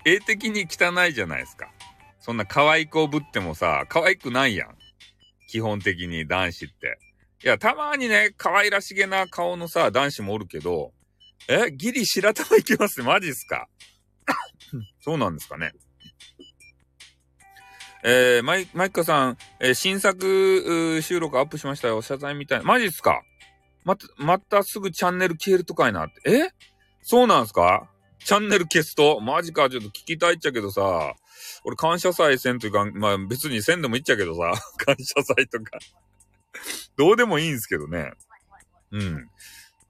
[0.05, 1.71] 絵的に汚いじゃないですか。
[2.19, 4.77] そんな可愛い子ぶってもさ、可愛くないやん。
[5.53, 6.97] 基本的に男子って。
[7.43, 10.93] いや、たまにね、可愛らしげな顔のさ、男子もおるけど、
[11.47, 13.03] え、ギリ白玉いきます？
[13.03, 13.67] マジっすか？
[14.99, 15.73] そうなんですかね。
[18.03, 22.01] えー、マイ、マイカさん、えー、新作収録アップしましたよ。
[22.01, 22.65] 謝罪みたいな。
[22.65, 23.21] マジっすか？
[23.83, 26.31] また、またすぐチャンネル消えるとかいなって。
[26.31, 26.49] え？
[27.03, 27.91] そうなんすか？
[28.25, 29.19] チャンネル消すと？
[29.19, 31.13] マジか、ちょっと聞きたいっちゃけどさ、
[31.63, 34.53] 俺感謝祭せんというか、まあ別にせんでもいっちゃうけどさ、
[34.85, 35.79] 感謝祭とか
[36.97, 38.11] どうでもいいんすけどね。
[38.91, 39.29] うん。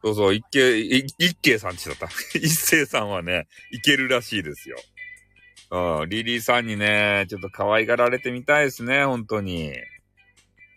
[0.04, 2.08] そうそう、一慶、一慶さんちだった。
[2.38, 4.78] 一斉さんはね、いけるらしいですよ。
[5.72, 9.72] うん、リリーさんにね、ちょっと可愛がられてみたいですね、本当に。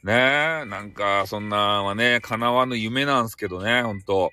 [0.04, 4.32] ねえ、なんか、そんなはね、叶わぬ夢なんすけどね、ほんと。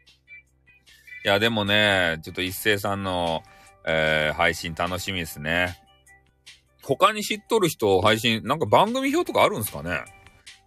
[1.26, 3.44] いや、でもね、ちょっと一斉さんの、
[3.86, 5.83] えー、配信楽しみですね。
[6.84, 10.02] 他に知っとる人配信、なんか番組表とかあるんすかね？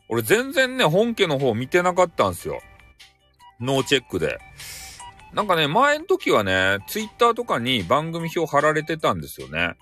[0.08, 2.60] 俺全然ね、本家の方見てなかったんすよ。
[3.60, 4.38] ノーチェックで。
[5.32, 9.74] なんかね、前の時はね、ツイッターとかに番組表貼られてたんですよね。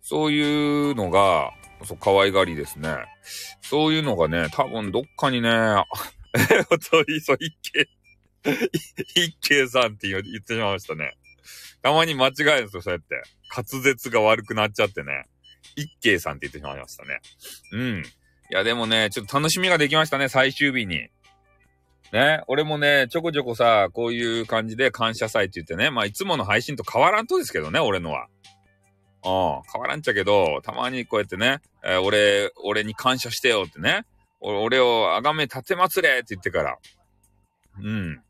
[0.00, 1.50] そういうのが、
[1.84, 2.96] そう、可愛がりですね。
[3.62, 5.48] そういうのがね、多分どっかにね、
[6.34, 7.88] え、おとり、そう、一慶、
[9.14, 11.16] 一慶さんって言ってしまいましたね。
[11.82, 13.22] たまに間違えるんですよ、そうやって。
[13.54, 15.26] 滑舌が悪くなっちゃってね。
[15.76, 17.20] 一慶さんって言ってしまいましたね。
[17.72, 18.02] うん。
[18.02, 21.08] いや、でもね、ちょっと楽しみができましたね、最終日に。
[22.12, 28.26] ね、俺もね、ちょこちょこさ、こういう感じで感謝祭って言ってね、まあいつもの配信と変わらんとですけどね、俺のは。
[29.24, 34.04] うん、変わらんちゃけど、たまにこうやってね、えー、俺、俺に感謝してよってね、
[34.40, 36.78] 俺をあがめ立てまつれって言ってから。
[37.78, 38.22] うん。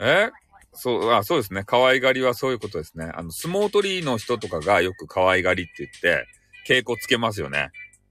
[0.00, 0.30] え
[0.72, 1.64] そう、あ、そうですね。
[1.64, 3.10] 可愛がりはそういうことですね。
[3.14, 6.26] あの、相撲取りの人とかがよく可愛がりって言って、
[6.68, 7.70] 稽古つけますよね。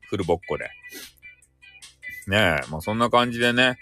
[0.09, 0.71] フルボッコで。
[2.25, 3.77] ねえ、まあそんな感じでね、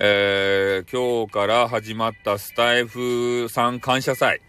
[0.00, 4.40] えー、今日から始まったスタイフさん感謝祭。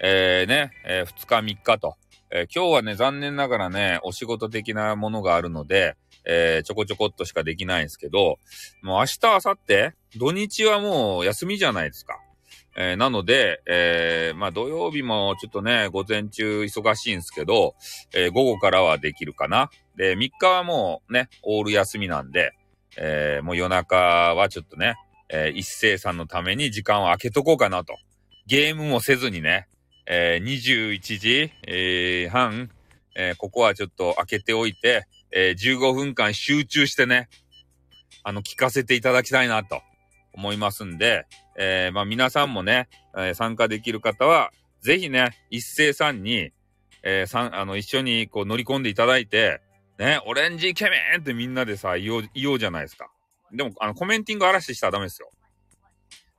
[0.00, 1.96] えー、ね、えー、2日3日と。
[2.30, 8.38] えー、今日はね、残念ながらね、お仕事的なものがあるので、えー、ちょこちょこっとしかできないんですけど、
[8.82, 12.20] もう明日、明後日、土日はもう休みじゃないですか。
[12.78, 17.74] えー、なので、えー、まあ土曜日もちょっとね、午前中忙しいんですけど、
[18.14, 19.70] えー、午後からはできるかな。
[19.96, 22.52] で、3日はもうね、オール休みなんで、
[22.98, 23.96] え、もう夜中
[24.34, 24.96] はちょっとね、
[25.28, 27.96] え、一斉さんのために時間を空けとこうかなと。
[28.46, 29.68] ゲームもせずにね、
[30.06, 32.70] えー、21時、え、半、
[33.16, 37.28] え、ここはちょっと開けておいて、えー、15分間集中してね、
[38.22, 39.80] あの、聞かせていただきたいなと
[40.32, 41.26] 思いますんで、
[41.58, 46.52] えー、まあ皆さんもね、えー、参加できる方は、ぜひね、一斉さんに、
[47.02, 49.60] えー、さん、あの、一緒にこう乗り込んでいただいて、
[49.98, 53.10] ね、オレンジイケメンってみんなでさ、言おう、言おうじゃないですか。
[53.52, 55.30] でも、あの、コメンティング嵐したらダメですよ。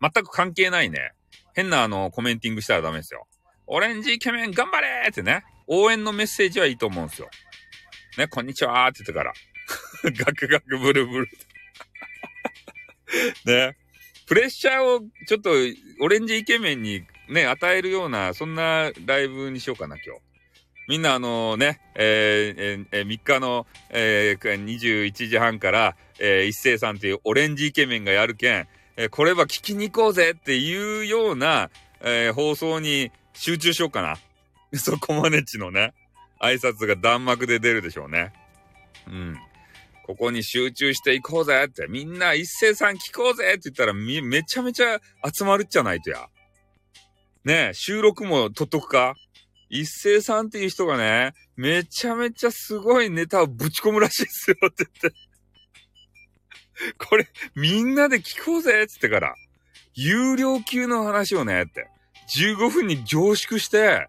[0.02, 1.14] 全く関係ないね。
[1.56, 3.28] 変なあの、コメンティングしたらダメですよ。
[3.66, 5.44] オレンジイケメン頑張れってね。
[5.68, 7.30] 応援のメッセージはいいと思うんですよ。
[8.18, 9.34] ね、こんにちはーって言ってから。
[10.26, 11.28] ガクガクブルブル。
[13.46, 13.78] ね。
[14.28, 15.52] プレッシャーをちょっと
[16.02, 20.22] オレンジイケメンにね、与えるような、そんなライブにしようかな、今日。
[20.88, 31.70] みんなあのね、えー、えー、3日の、えー、21時半から、えー、一斉さんというオレンジイケメンがやるけん、えー、これは聞きに行こうぜっていうような、
[32.02, 34.18] えー、放送に集中しようかな。
[34.78, 35.94] そこまでちのね、
[36.40, 38.32] 挨拶が弾幕で出るでしょうね。
[39.08, 39.38] うん。
[40.08, 46.30] ここに集中していこうぜって、みんな一斉さん聞こうぜって言ったらみ、めちゃめちゃ集まるっちゃないとや。
[47.44, 49.16] ねえ、収録も撮っとくか
[49.70, 55.18] 一斉さんっていう人がね、めちゃめちゃすごいネタをぶち込むらしいですよって言って。
[56.98, 59.36] これ、みんなで聞こうぜっつってから。
[59.94, 61.90] 有料級の話をね、って。
[62.34, 64.08] 15分に凝縮して、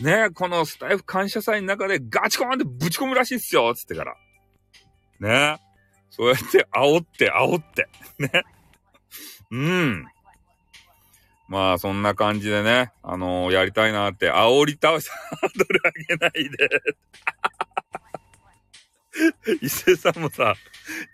[0.00, 4.16] ね、このスタイフ感謝祭の中でガチコーンってぶち込むらしいっすよつってから。
[5.20, 5.58] ね。
[6.10, 7.88] そうやって煽って煽って。
[8.18, 8.30] ね。
[9.50, 10.06] うん。
[11.48, 15.08] まあ、そんな感じでね、あのー、やりたいなって、煽り倒し、
[15.40, 16.68] ハードル上げないで。
[19.62, 20.54] 伊勢さんもさ、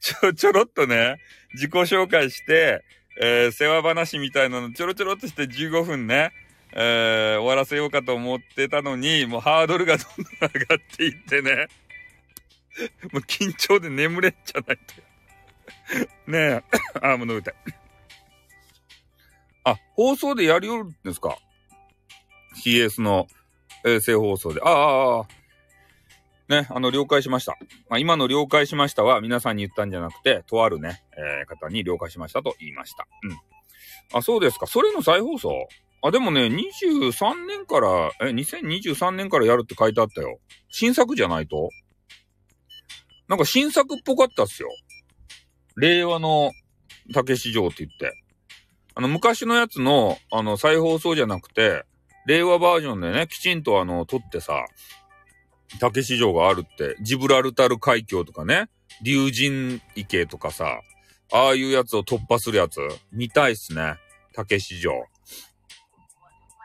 [0.00, 1.16] ちょ、ちょろっとね、
[1.54, 2.82] 自己紹介して、
[3.20, 6.32] えー、世話話みたいなのちょろちょろっとして15分ね、
[6.72, 11.68] えー、終わらせようかと思ってたのに、もうハードルがどんどん上がっていってね。
[13.12, 16.30] もう緊張で眠れんじゃないと。
[16.30, 16.62] ねえ。
[17.02, 17.54] あ、もう飲みたい。
[19.64, 21.38] あ、放送でやりよるんですか
[22.64, 23.26] ?CS の、
[23.84, 24.60] 衛星放送で。
[24.62, 25.26] ああ、ああ。
[26.48, 27.56] ね、あの、了解しました。
[27.88, 33.06] まあ、今の了解しましたは皆さんに言ったんじゃなくて、とあるね、えー、方に了解しましたと言いました。
[33.22, 33.38] うん。
[34.12, 34.66] あ、そうですか。
[34.66, 35.68] それの再放送？
[36.04, 40.40] あ、でもね、23年から、え、2023年からやるって書いてあったよ。
[40.68, 41.70] 新作じゃないと？
[43.28, 44.68] なんか新作っぽかったっすよ。
[45.76, 46.52] 令和の
[47.14, 48.18] 竹市場って言って。
[48.94, 51.84] あの、昔のやつの、あの、再放送じゃなくて、
[52.26, 54.66] 令和バージョンでね、きちんとあの、撮ってさ、
[55.80, 58.68] 竹市場があるって、ジブラルタル海峡とかね、
[59.02, 60.80] 竜神池とかさ、
[61.32, 62.80] ああいうやつを突破するやつ、
[63.10, 63.96] 見たいっすね。
[64.34, 64.92] 竹市場。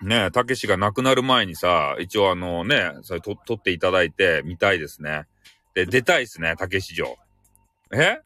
[0.02, 5.26] ねえ、たけしが亡くなる前にさ、一応あのね、それ、撮っていただいて見たいですね。
[5.78, 7.16] で、出たいっすね、たけし城。
[7.94, 8.18] え？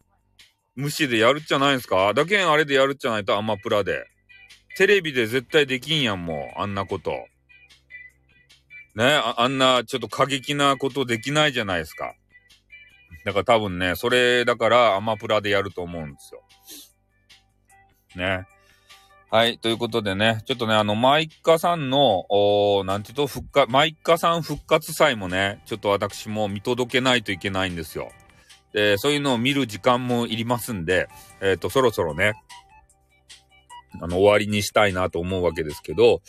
[0.77, 2.13] 無視でやるっちゃないんすか？
[2.13, 4.05] だけんあれでやるっちゃないとアマプラで。
[4.77, 6.61] テレビで絶対できんやん、もう。
[6.61, 7.11] あんなこと。
[8.95, 9.03] ね？
[9.03, 12.13] あ、あんなちょっと過激なことできないじゃないですか。
[13.25, 16.41] だから多分ね、それだからアマプラでやると思うんですよ。
[18.15, 18.45] ね？
[19.33, 19.57] はい。
[19.59, 28.11] ということでね、ちょっとね、あの、マイカさんの、おなんていうと、復活、マイカさん復活祭もね、ちょっと私も見届けないといけないんですよ。
[28.73, 31.07] で、そういうのを見る時間もいりますんで、
[31.39, 32.33] えっ、ー、と、そろそろね、
[34.01, 36.21] あの、終わりにしたいなと思うわけですけど、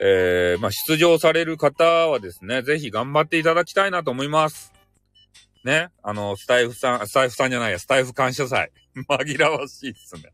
[0.00, 4.72] えー、まあ、出場される方はですね、ぜひ頑張っていただきたいなと思います。
[5.62, 8.72] ね、あの、スタイフさん、スタイフさんじゃないや、スタイフ感謝祭。
[9.10, 10.32] 紛らわしいっすね。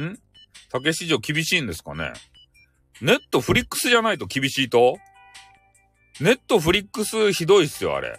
[0.00, 0.18] ん？
[0.70, 2.12] 竹市場厳しいんですかね？
[3.00, 4.96] ネットフリックスじゃないと厳しいと？
[6.20, 8.18] ネットフリックスひどいっすよ、あれ。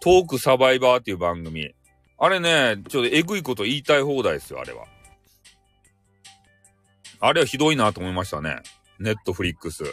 [0.00, 1.74] トークサバイバーっていう番組。
[2.18, 4.86] あれね、ちょっとえぐいこと言いたい放題ですよ、あれは。
[7.20, 8.58] あれはひどいなと思いましたね。
[8.98, 9.84] ネットフリックス。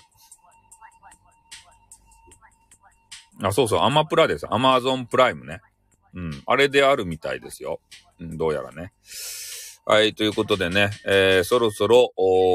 [3.42, 4.46] あ、そうそう、アマプラです。
[4.50, 5.62] アマゾンプライムね。
[6.14, 6.44] うん。
[6.46, 7.82] あれであるみたいですよ。
[8.20, 8.94] うん、どうやらね。
[9.86, 12.14] はい、ということでね、えー、そろそろ、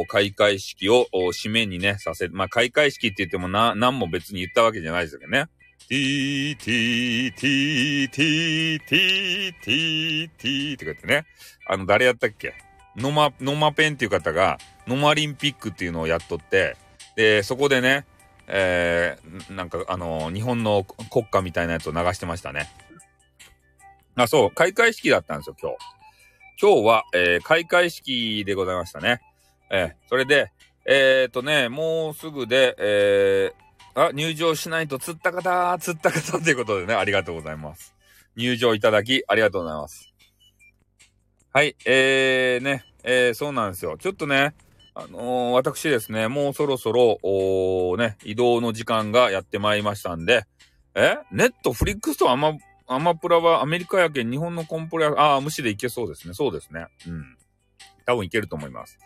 [0.08, 5.44] 開会式を締めにね、させ、まあ、開会式って言ってもな、何も別に言ったわけじゃないですけどね。
[5.90, 11.26] ティーティーティーティーティーティーティーって言ってね。
[11.66, 12.54] あの、誰やったっけ？
[12.96, 16.78] ノマ、ノマペンっていう方が、ノマリンピックっていうのをやっとって、
[17.14, 18.06] で、そこでね、
[18.46, 22.70] えー、なんか、あの、日本の国歌みたいなやつを流してましたね。
[24.14, 25.76] あ、そう、開会式だったんですよ、今日。
[26.60, 29.20] 今日は、えー、開会式でございましたね。
[29.70, 30.50] えー、それで、
[30.86, 37.94] えー、とね、もうすぐで、えー、あ、入場しないと釣った方、釣った方ということでね、ありがとうございます。
[38.34, 40.12] 入場いただき、ありがとうございます。
[41.52, 43.96] はい、えー、ね、えー、そうなんですよ。
[43.96, 44.56] ちょっとね、
[44.96, 50.44] あのー、私ですね、もうそろそろ、おね、移動の時間がやってまいりましたんで、
[50.96, 52.52] えネットフリックスとあんま
[52.88, 56.34] アマプラはアメリカやけん日本のコンプラ、ああ、無視でいけそうですね。
[56.34, 56.86] そうですね。
[57.06, 57.36] うん。
[58.06, 58.98] 多分いけると思います。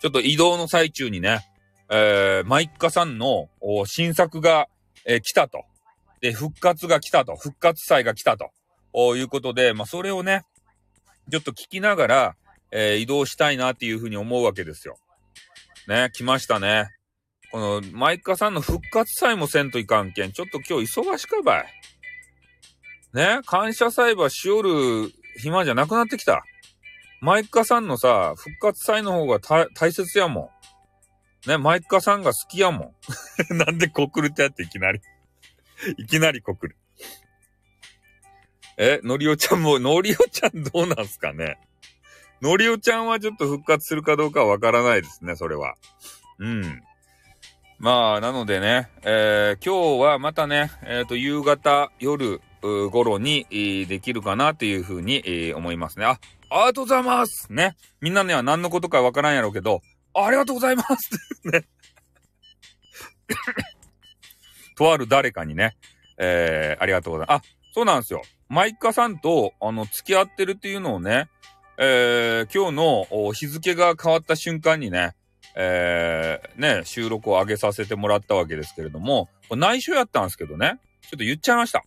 [0.00, 1.40] ちょっと移動の最中にね、
[1.90, 3.48] えー、マイッカさんの
[3.86, 4.68] 新作が、
[5.06, 5.64] えー、来たと。
[6.20, 7.36] で、復活が来たと。
[7.36, 8.50] 復活祭が来たと。
[9.16, 10.42] いうことで、まあ、それをね、
[11.30, 12.36] ちょっと聞きながら、
[12.70, 14.96] えー、移動したいなっていうふうに思うわけですよ。
[15.88, 16.90] ね、来ましたね。
[17.50, 21.66] この、マイカさんの復活祭もせんといかんけん、ちょっと今日忙しかばい。
[23.14, 26.44] ね、感謝祭はしおる暇じゃなくなってきた。
[27.20, 30.50] マイカさんのさ、復活祭の方が大切やも
[31.46, 31.48] ん。
[31.48, 32.94] ね、マイカさんが好きやも
[33.48, 33.54] ん。
[33.56, 35.00] なんで告るってやっていきなり
[35.96, 36.76] いきなり告る。
[38.76, 41.58] え、のりおちゃんも、のりおちゃんどうなんすかね
[42.42, 45.76] のりおちゃんはちょっと復活するかどうかわからないですね、それは。
[46.40, 46.82] うん。
[47.84, 56.06] まあ、なのでね、えー、今日はまたね、えっ、ー、と、夕方、夜、頃に、できるかなというふうに、思いますね。
[56.06, 56.18] あ、
[56.48, 57.76] ありがとうございますね。
[58.00, 59.82] みんなには何のことかわからんやろうけど、
[60.14, 61.10] ありがとうございます
[61.44, 61.66] ね。
[64.78, 65.76] とある誰かにね、
[66.16, 67.46] えー、ありがとうございます。
[67.46, 68.22] あ、そうなんですよ。
[68.48, 71.28] マイカさんと、あの、付き合ってるっていうのをね、
[71.76, 75.14] えー、今日の日付が変わった瞬間にね、
[75.56, 81.84] えー、ね、収録を上げさせてもらったわけですけれども、内緒やったんですけどね、ちょっと言っちゃいました。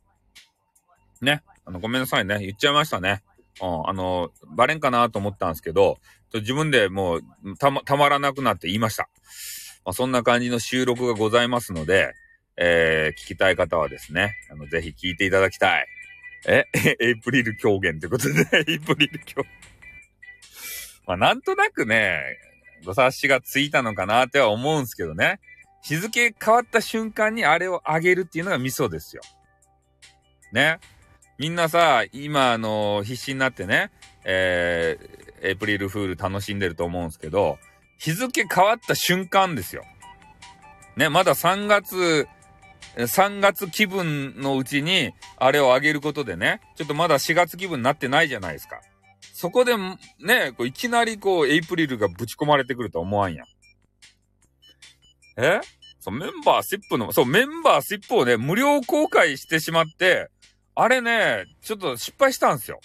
[1.21, 1.43] ね。
[1.65, 2.39] あの、ごめんなさいね。
[2.39, 3.23] 言っちゃいましたね。
[3.61, 5.97] うん、あの、バレんかなと思ったんですけど、
[6.33, 7.23] 自分でもう
[7.57, 9.09] たま、たまらなくなって言いました。
[9.85, 12.13] まあ、そんな感じの収録がございますので、
[12.57, 15.87] えー、聞きたい方はですね、あの、ぜひ聞いていただきたい。
[16.47, 16.65] え
[16.99, 19.51] エイプリル狂言ってことで、 エイプリル狂言。
[21.05, 22.37] まあ、なんとなくね、
[22.85, 25.39] ご察しがついたのかなっては思うんすけどね。
[25.81, 29.21] 日付変わった瞬間にあれをあげるっていうのがミソですよ。
[30.51, 30.79] ね。
[31.37, 33.91] みんなさ、今、あの、必死になってね、
[34.25, 37.59] えー、エイプリルフール楽しんでると思うんですけど、
[37.97, 39.83] 日付変わった瞬間ですよ。
[40.95, 42.27] ね、まだ3月、
[42.95, 48.81] 3月気分のうちに、あれをあげることでね、ちょっとまだ4月気分になってないじゃないですか。
[49.39, 53.47] そこで、ね、こういきなりこう、エイプリルがぶち込まれてくると思わんやん。
[55.37, 55.61] え？
[55.99, 60.31] そう、メンバーシップの、そう、メンバーシップをね、無料公開してしまって、
[60.73, 62.79] あれね、ちょっと失敗したんですよ。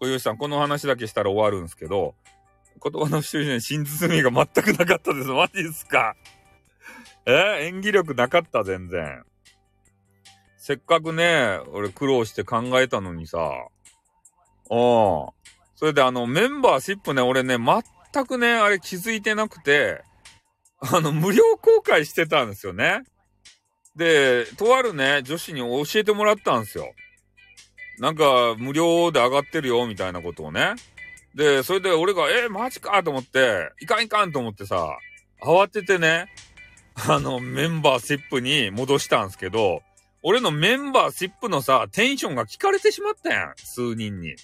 [0.00, 2.14] およしさん、この話だけしたら終わるんですけど、
[2.82, 5.28] 言葉の一人に真包みが全くなかったです。
[5.28, 6.16] マジっすか？
[7.26, 7.66] え？
[7.66, 9.24] 演技力なかった、全然。
[10.56, 13.52] せっかくね、俺苦労して考えたのにさ。
[14.70, 15.28] うん。
[15.74, 20.02] それであの、メンバーシップね、俺ね、全くね、あれ気づいてなくて、
[20.80, 23.02] あの、無料公開してたんですよね。
[23.96, 26.94] で、とあるね、女子に教えてもらったんですよ。
[27.98, 30.74] なんか、無料で上がってるよ、みたいなことをね。
[31.34, 34.96] で、それで俺が、えー、マジかと思って、いかんいかんと思ってさ、
[35.42, 36.32] 慌ててね、
[37.08, 39.82] あの、メンバーシップに戻したんですけど、
[40.22, 43.54] 俺のメンバーシップのさ、テンションが聞かれてしまったやん。
[43.56, 44.34] 数人に。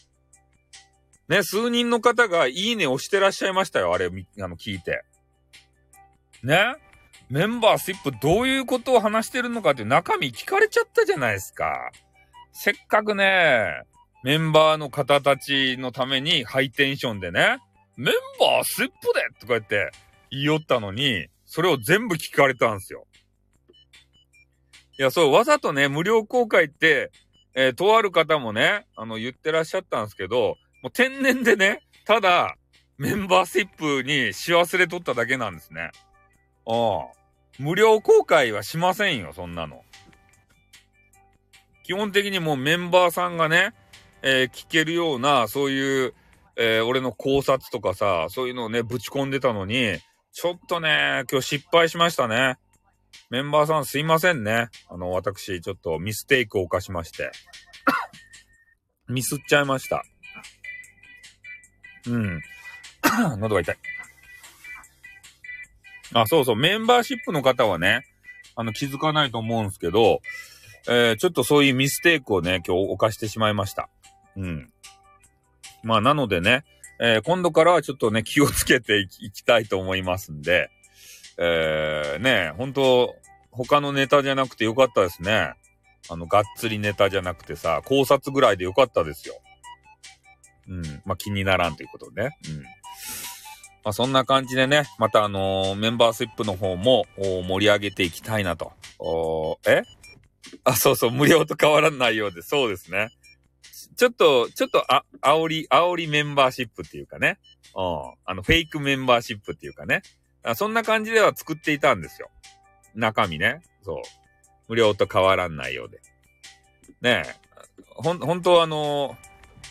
[1.28, 3.92] ね、数人の方がいいね押してらっしゃいましたよ。
[3.92, 4.10] あれ、あ
[4.48, 5.04] の、聞いて。
[6.42, 6.76] ね？
[7.28, 11.90] メンバーシップどういうことを話してるのかって中身聞かれちゃったじゃないですか。
[12.52, 13.82] せっかくね、
[14.22, 17.58] メンバーの方たちのためにハイテンションでね、
[17.96, 19.90] メンバーシップでとか言って
[20.30, 23.06] 言いよったのに、それを全部聞かれたんですよ。
[24.98, 27.10] いや、そう、わざとね、無料公開って、
[27.54, 32.56] えー、とある方もね、あの、言ってらっしゃったんですけど、もう天然でね、ただ、
[32.98, 35.90] メンバーシップにし忘れとっただけなんですね。
[36.66, 37.16] ああ。
[37.58, 39.82] 無料公開はしませんよ、そんなの。
[41.84, 43.74] 基本的にもうメンバーさんがね、
[44.22, 46.14] えー、聞けるような、そういう、
[46.56, 49.98] えー、俺の考察とかさ、そういうのをね、ぶち込んでたのに、
[50.32, 52.58] ちょっとね、今日失敗しましたね。
[53.30, 54.68] メンバーさんすいませんね。
[54.88, 57.30] あの、私、ちょっとミステイクを犯しまして。
[59.08, 60.04] ミスっちゃいました。
[62.08, 62.40] うん。
[63.38, 63.76] 喉が痛い。
[66.12, 68.04] あ、そうそう、メンバーシップの方はね、
[68.54, 70.20] あの、気づかないと思うんですけど、
[70.88, 73.88] えー、ちょっとそういうミステイクをね、今日犯してしまいました。
[74.36, 74.72] うん。
[75.82, 76.64] まあ、なのでね、
[76.98, 80.70] えー、今度からはちょっとね、気をつけていきたいと思いますんで、
[81.38, 83.14] えー、ね、本当
[83.50, 85.52] 他のネタじゃなくてよかったですね。
[86.08, 89.34] あの、がっつりネタじゃなくてさ、考察ぐらいでよかったですよ。
[90.68, 90.82] うん。
[91.04, 92.38] まあ、気にならんということでね。
[92.48, 92.62] うん。
[92.62, 98.72] まあ、そんな感じでね、またあのー、メンバーシップの方も盛り上げていきたいなと。
[98.98, 99.82] おえ？
[100.64, 103.10] あ、そうそう、無料と変わらないようで、そうですね。
[103.96, 107.38] ちょっと、ちょっと、あ、煽り、煽りメンバーシップっていうかね。
[107.74, 108.14] うん。
[108.24, 110.02] あの、フェイクメンバーシップっていうかね。
[110.42, 112.30] あそんな感じでは作っていたんですよ。
[112.94, 113.62] 中身ね。
[113.84, 114.02] そう。
[114.68, 116.00] 無料と変わらないようで。
[117.00, 117.34] ねえ。
[117.96, 119.16] ほん、本当はあの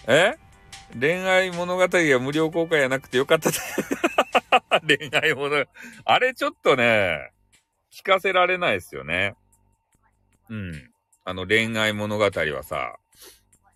[0.07, 0.44] ー、え？
[0.99, 3.51] 恋愛物語が無料公開じゃなくてよかった
[4.87, 5.65] 恋愛物
[6.05, 7.31] あれちょっとね、
[7.93, 9.35] 聞かせられないですよね。
[10.49, 10.91] うん。
[11.23, 12.97] あの恋愛物語はさ、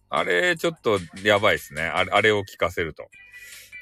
[0.09, 1.83] あれちょっとやばいっすね。
[1.83, 3.09] あれ、あれを聞かせると。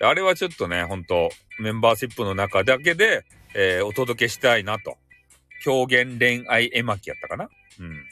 [0.01, 3.25] あれはちょっとね、ほんと、メンバーシップの中だけで、
[3.55, 4.97] えー、お届けしたいなと。
[5.65, 7.49] 表現恋愛絵巻やったかな？
[7.79, 8.05] うん。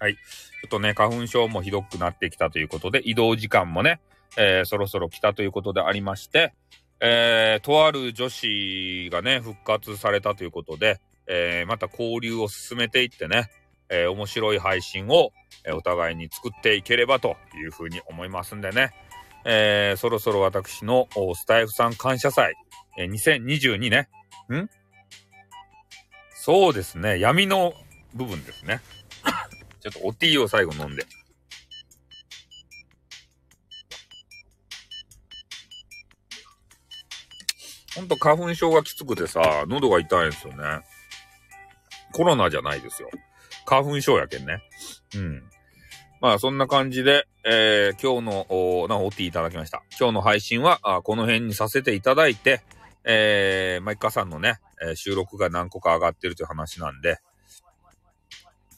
[0.00, 0.16] はい。
[0.62, 4.00] ちょっとね、花粉症もひどくなってきたということで、移動時間もね、
[4.36, 6.54] えー、そろそろ来たということでありまして、
[7.00, 13.50] えー、とある女子がね、復活されたということで、えー、また交流を進めていってね、
[13.88, 15.32] えー、面白い配信を、
[15.64, 18.90] えー、お互いに作っていければというふうに思いますんでね、
[19.44, 22.54] えー、そろそろ私のスタイフさん感謝祭、
[22.98, 24.08] え、2022ね、
[24.52, 24.68] ん？
[26.34, 27.74] そうですね、闇の
[28.14, 28.80] 部分ですね。
[29.90, 31.06] ちょっとおティーを最後飲んで。
[37.96, 40.62] ほんと花粉症がきつくてさ、喉が痛いんですよね。
[42.12, 43.10] コロナじゃないですよ。
[43.66, 44.62] 花粉症やけんね。
[45.16, 45.42] うん。
[46.20, 48.46] まあそんな感じで、えー、今日の、
[48.82, 49.82] お、な、おっていただきました。
[49.98, 52.62] 今日の配信は、あこの辺にさせていただいて、
[53.04, 57.18] えー、マイカさんのね、えー、収録が何個か上がってるという話なんで、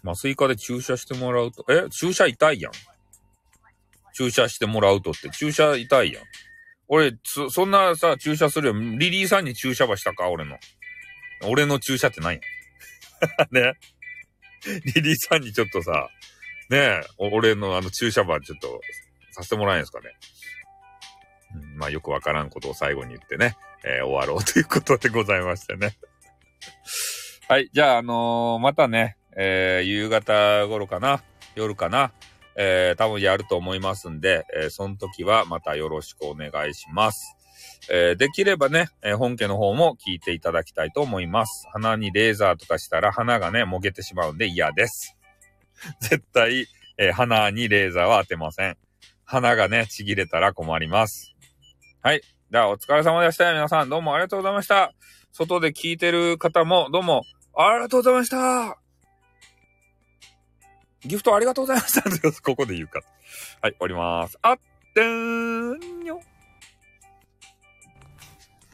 [0.03, 1.89] まあ、スイカで注射してもらうと、え？
[1.91, 2.73] 注射痛いやん。
[4.15, 6.25] 注射してもらうとって、注射痛いやん。
[6.89, 8.75] 俺、そ、そんなさ、注射するよ。
[8.75, 10.29] リリーさんに注射はしたか？
[10.29, 10.59] 俺の。
[11.47, 12.41] 俺の注射って何や
[13.53, 13.75] ね？
[14.95, 16.09] リリーさんにちょっとさ、
[16.69, 16.79] ね？
[16.79, 18.81] え、俺のあの注射場ちょっと
[19.33, 20.11] させてもらえんすかね？
[21.55, 25.97] うん、まあよくわからんことを最後に言ってね、えー、終わろうということでございましてね。
[27.49, 27.71] はい。
[27.73, 31.23] じゃあ、あのー、またね、えー、夕方頃かな、
[31.55, 32.13] 夜かな、
[32.57, 37.37] えー、多分やると思いますんで、えー、その時はまたよろしくお願いします。
[37.91, 41.67] えー、できればね、え、本家の方も聞いていただきたいと思います。
[41.73, 45.17] 鼻にレーザーとかしたら鼻がね、もげてしまうんで嫌です。
[46.01, 46.67] 絶対、
[46.99, 48.77] えー、鼻にレーザーは当てません。
[49.25, 51.35] 鼻がね、ちぎれたら困ります。
[52.03, 52.23] はい。
[52.51, 53.53] では、お疲れ様でした。
[53.53, 54.93] 皆さん、どうもありがとうございました。
[55.33, 57.23] 外で聞いてる方も、どうも、
[57.57, 58.80] ありがとうございました
[61.05, 62.03] ギフトありがとうございました。
[62.43, 63.03] ここで言うか。
[63.63, 64.39] はい、おります。
[64.43, 64.59] あっ
[64.95, 66.21] てーんにょ。